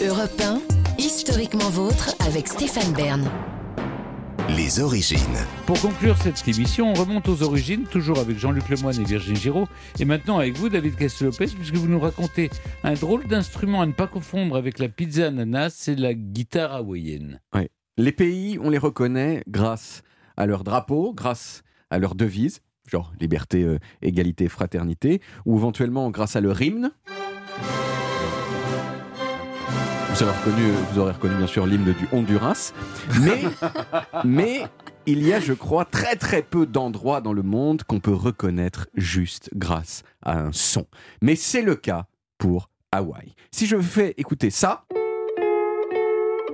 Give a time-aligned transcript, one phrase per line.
[0.00, 0.60] Europe 1,
[0.98, 3.30] historiquement vôtre avec Stéphane Bern.
[4.56, 5.18] Les origines.
[5.66, 9.68] Pour conclure cette émission, on remonte aux origines, toujours avec Jean-Luc Lemoyne et Virginie Giraud,
[10.00, 12.50] et maintenant avec vous, David Castelopez, puisque vous nous racontez
[12.82, 17.40] un drôle d'instrument à ne pas confondre avec la pizza ananas, c'est la guitare hawaïenne.
[17.54, 17.68] Ouais.
[17.98, 20.02] Les pays, on les reconnaît grâce
[20.36, 26.34] à leur drapeau, grâce à leur devise, genre liberté, euh, égalité, fraternité, ou éventuellement grâce
[26.34, 26.90] à leur hymne.
[30.24, 32.72] Reconnu, vous aurez reconnu bien sûr l'hymne du Honduras.
[33.20, 33.42] Mais,
[34.24, 34.62] mais
[35.06, 38.86] il y a, je crois, très très peu d'endroits dans le monde qu'on peut reconnaître
[38.94, 40.86] juste grâce à un son.
[41.22, 42.04] Mais c'est le cas
[42.38, 43.34] pour Hawaï.
[43.50, 44.84] Si je fais écouter ça,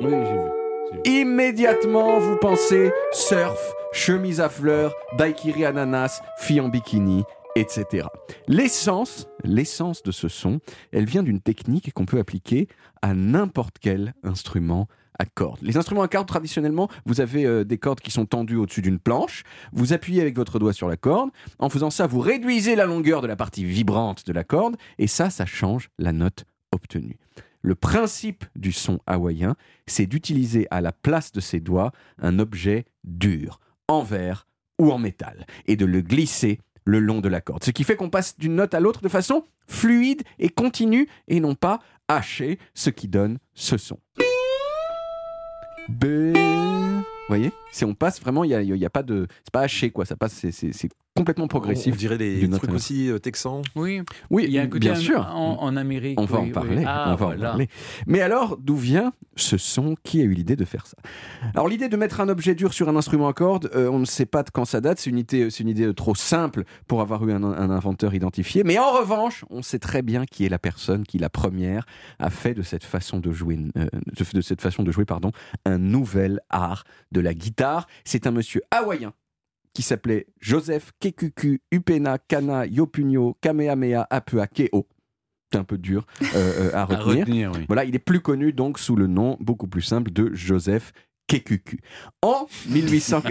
[0.00, 1.20] Oui, j'ai vu.
[1.20, 7.24] immédiatement vous pensez surf, chemise à fleurs, daiquiri ananas, fille en bikini,
[7.56, 8.06] etc.
[8.48, 10.60] L'essence, l'essence de ce son,
[10.92, 12.68] elle vient d'une technique qu'on peut appliquer
[13.00, 14.88] à n'importe quel instrument
[15.18, 15.60] à cordes.
[15.62, 18.98] Les instruments à cordes, traditionnellement, vous avez euh, des cordes qui sont tendues au-dessus d'une
[18.98, 19.42] planche.
[19.72, 21.30] Vous appuyez avec votre doigt sur la corde.
[21.58, 24.76] En faisant ça, vous réduisez la longueur de la partie vibrante de la corde.
[24.98, 27.18] Et ça, ça change la note obtenue.
[27.62, 32.84] Le principe du son hawaïen, c'est d'utiliser à la place de ses doigts un objet
[33.04, 34.46] dur, en verre
[34.78, 37.62] ou en métal, et de le glisser le long de la corde.
[37.64, 41.40] Ce qui fait qu'on passe d'une note à l'autre de façon fluide et continue, et
[41.40, 43.98] non pas hachée, ce qui donne ce son.
[45.88, 46.32] Vous
[47.28, 49.26] voyez Si on passe vraiment, il n'y a, y a pas de.
[49.44, 50.04] C'est pas haché, quoi.
[50.06, 51.94] Ça passe, c'est complètement progressif.
[51.94, 53.62] On dirait des trucs aussi euh, texans.
[53.74, 55.20] Oui, Oui, il y a un côté bien en- sûr.
[55.34, 56.20] En, en Amérique.
[56.20, 56.76] On va oui, en parler.
[56.78, 56.84] oui.
[56.86, 57.48] Ah, on va voilà.
[57.48, 57.68] en parler.
[58.06, 60.96] Mais alors, d'où vient ce son Qui a eu l'idée de faire ça?
[61.54, 64.04] Alors, l'idée de mettre un objet dur sur un instrument à cordes, euh, on ne
[64.04, 64.98] sait pas de quand ça date.
[64.98, 68.62] C'est une idée, c'est une idée trop simple pour avoir eu un, un inventeur identifié.
[68.64, 71.86] Mais en revanche, on sait très bien qui est la personne qui, la première,
[72.18, 75.32] a fait de cette façon de jouer, euh, de, de cette façon de jouer, pardon,
[75.64, 77.86] un nouvel art de la guitare.
[78.04, 79.12] C'est un monsieur hawaïen
[79.76, 84.88] qui s'appelait Joseph Kekuku Upena Kana Yopunyo Kamehameha Apua Keo.
[85.52, 87.52] C'est un peu dur euh, euh, à À retenir.
[87.54, 87.66] oui.
[87.66, 90.92] Voilà, il est plus connu donc sous le nom beaucoup plus simple de Joseph
[91.26, 91.80] Kekuku.
[92.22, 93.22] En 1800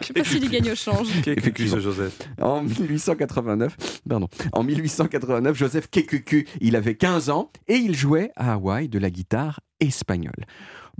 [0.00, 1.06] Je sais pas s'il gagne au change.
[1.24, 3.76] Ce Joseph en 1889,
[4.08, 8.98] pardon, en 1889, Joseph Kekuku, il avait 15 ans et il jouait à Hawaï de
[8.98, 10.46] la guitare espagnole.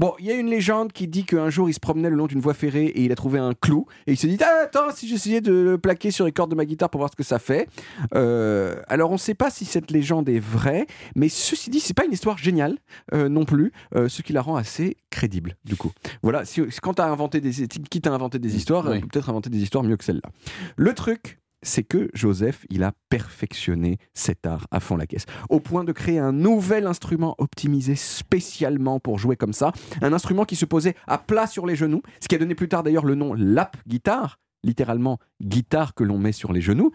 [0.00, 2.26] Bon, il y a une légende qui dit qu'un jour il se promenait le long
[2.26, 4.90] d'une voie ferrée et il a trouvé un clou et il se dit ah, attends
[4.94, 7.22] si j'essayais de le plaquer sur les cordes de ma guitare pour voir ce que
[7.22, 7.68] ça fait.
[8.14, 11.92] Euh, alors on ne sait pas si cette légende est vraie, mais ceci dit c'est
[11.92, 12.78] pas une histoire géniale
[13.12, 15.92] euh, non plus, euh, ce qui la rend assez crédible du coup.
[16.22, 18.96] Voilà, si, quand t'as inventé des quitte à inventer des histoires, Oui.
[18.96, 20.30] on peut peut-être inventer des histoires mieux que celle-là.
[20.76, 25.60] Le truc, c'est que Joseph, il a perfectionné cet art à fond la caisse, au
[25.60, 29.72] point de créer un nouvel instrument optimisé spécialement pour jouer comme ça,
[30.02, 32.68] un instrument qui se posait à plat sur les genoux, ce qui a donné plus
[32.68, 36.92] tard d'ailleurs le nom lap guitare, littéralement guitare que l'on met sur les genoux,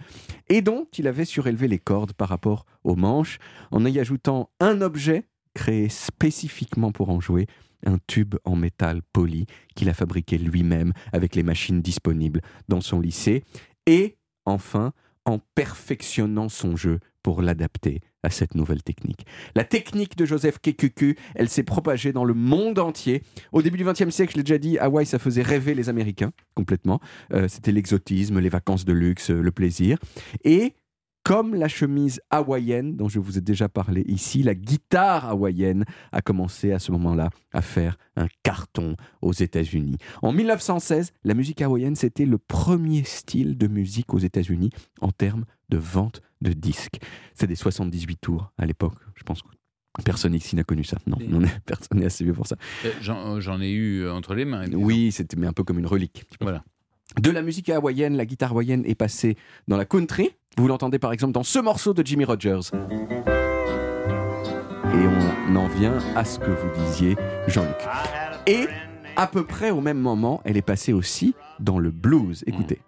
[0.49, 3.39] et dont il avait surélevé les cordes par rapport aux manches,
[3.71, 7.47] en y ajoutant un objet créé spécifiquement pour en jouer,
[7.85, 9.45] un tube en métal poli
[9.75, 13.43] qu'il a fabriqué lui-même avec les machines disponibles dans son lycée,
[13.85, 14.93] et enfin
[15.25, 19.25] en perfectionnant son jeu pour l'adapter à cette nouvelle technique.
[19.55, 23.23] La technique de Joseph Kekuku, elle s'est propagée dans le monde entier.
[23.51, 26.31] Au début du XXe siècle, je l'ai déjà dit, Hawaï, ça faisait rêver les Américains,
[26.55, 26.99] complètement.
[27.33, 29.97] Euh, C'était l'exotisme, les vacances de luxe, euh, le plaisir.
[30.43, 30.73] Et
[31.25, 36.21] comme la chemise hawaïenne dont je vous ai déjà parlé ici, la guitare hawaïenne a
[36.21, 39.97] commencé à ce moment-là à faire un carton aux États-Unis.
[40.21, 44.69] En 1916, la musique hawaïenne, c'était le premier style de musique aux États-Unis
[45.01, 46.99] en termes de vente de disques.
[47.33, 48.93] C'est des 78 tours à l'époque.
[49.15, 49.47] Je pense que
[50.03, 50.97] personne ici n'a connu ça.
[51.07, 52.55] Non, Et- on est, personne n'est assez vieux pour ça.
[52.85, 54.71] Euh, J'en ai eu euh, entre les mains.
[54.73, 56.25] Oui, c'était mais un peu comme une relique.
[56.39, 56.63] Voilà.
[57.21, 59.37] De la musique hawaïenne, la guitare hawaïenne est passée
[59.67, 60.31] dans la country.
[60.57, 62.71] Vous l'entendez par exemple dans ce morceau de Jimmy Rogers.
[64.93, 65.07] Et
[65.49, 67.17] on en vient à ce que vous disiez,
[67.47, 67.75] Jean-Luc.
[68.47, 68.67] Et
[69.17, 72.45] à peu près au même moment, elle est passée aussi dans le blues.
[72.47, 72.79] Écoutez.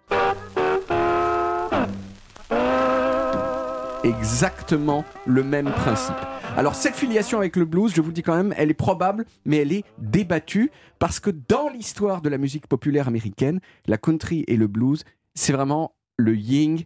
[4.02, 6.16] Exactement le même principe.
[6.56, 9.58] Alors cette filiation avec le blues, je vous dis quand même, elle est probable, mais
[9.58, 14.56] elle est débattue parce que dans l'histoire de la musique populaire américaine, la country et
[14.56, 15.04] le blues,
[15.34, 16.78] c'est vraiment le yin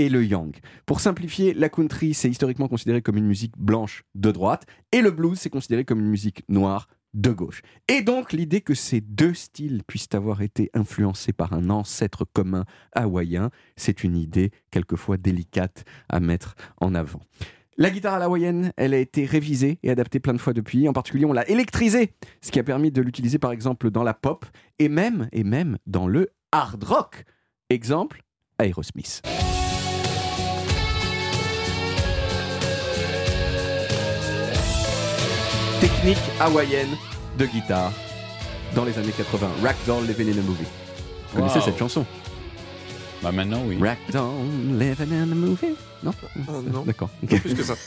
[0.00, 0.56] et le yang.
[0.86, 5.10] Pour simplifier, la country, c'est historiquement considéré comme une musique blanche de droite, et le
[5.10, 7.60] blues, c'est considéré comme une musique noire de gauche.
[7.88, 12.64] Et donc l'idée que ces deux styles puissent avoir été influencés par un ancêtre commun
[12.92, 17.20] hawaïen, c'est une idée quelquefois délicate à mettre en avant.
[17.76, 20.88] La guitare à hawaïenne, elle a été révisée et adaptée plein de fois depuis.
[20.88, 22.12] En particulier, on l'a électrisée,
[22.42, 24.46] ce qui a permis de l'utiliser par exemple dans la pop
[24.78, 27.24] et même, et même dans le hard rock.
[27.70, 28.22] Exemple,
[28.58, 29.22] Aerosmith.
[36.00, 36.88] Technique hawaïenne
[37.38, 37.92] de guitare
[38.74, 39.50] dans les années 80.
[39.62, 40.64] Ragdoll Living in a Movie.
[41.28, 41.64] Vous connaissez Wow.
[41.66, 42.06] cette chanson?
[43.22, 43.76] Bah maintenant, oui.
[43.78, 45.74] Ragdoll Living in a Movie?
[46.02, 46.12] Non?
[46.72, 46.84] Non.
[46.84, 47.10] D'accord.
[47.26, 47.74] Plus que ça.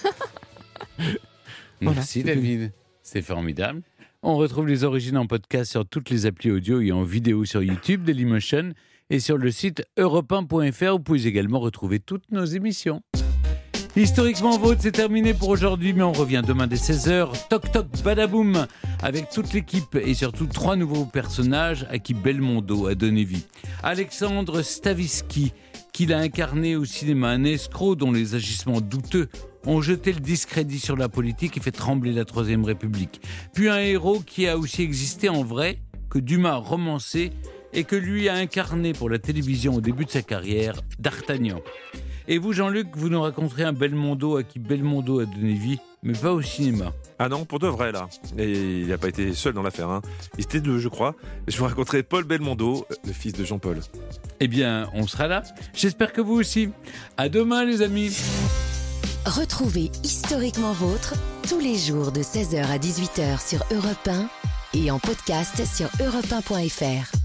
[1.81, 2.71] Voilà, Merci David,
[3.01, 3.81] c'est formidable.
[4.21, 7.62] On retrouve les origines en podcast sur toutes les applis audio et en vidéo sur
[7.63, 8.74] YouTube, Dailymotion
[9.09, 10.92] et sur le site europe1.fr.
[10.92, 13.01] Vous pouvez également retrouver toutes nos émissions.
[13.95, 17.48] Historiquement Vôtre, c'est terminé pour aujourd'hui, mais on revient demain dès 16h.
[17.48, 18.66] Toc toc badaboum
[19.04, 23.45] avec toute l'équipe et surtout trois nouveaux personnages à qui Belmondo a donné vie.
[23.84, 25.54] Alexandre Stavisky,
[25.92, 29.30] qu'il a incarné au cinéma, un escroc dont les agissements douteux
[29.68, 33.22] ont jeté le discrédit sur la politique et fait trembler la Troisième République.
[33.54, 35.78] Puis un héros qui a aussi existé en vrai,
[36.10, 37.30] que Dumas a romancé
[37.74, 41.60] et que lui a incarné pour la télévision au début de sa carrière, D'Artagnan.
[42.27, 46.13] Et vous, Jean-Luc, vous nous raconterez un Belmondo à qui Belmondo a donné vie, mais
[46.13, 46.93] pas au cinéma.
[47.19, 48.07] Ah non, pour de vrai là.
[48.37, 49.89] Et il n'a pas été seul dans l'affaire.
[49.89, 50.01] Hein.
[50.37, 51.15] Il était deux, je crois.
[51.47, 53.79] Je vous raconterai Paul Belmondo, euh, le fils de Jean-Paul.
[54.39, 55.43] Eh bien, on sera là.
[55.73, 56.69] J'espère que vous aussi.
[57.17, 58.15] À demain, les amis.
[59.25, 61.13] Retrouvez Historiquement Vôtre
[61.47, 64.27] tous les jours de 16h à 18h sur Europe 1
[64.73, 67.22] et en podcast sur europe1.fr.